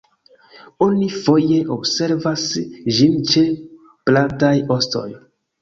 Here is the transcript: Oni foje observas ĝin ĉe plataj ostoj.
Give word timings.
Oni 0.85 1.09
foje 1.25 1.59
observas 1.75 2.47
ĝin 3.01 3.15
ĉe 3.33 3.45
plataj 4.11 4.55
ostoj. 4.79 5.07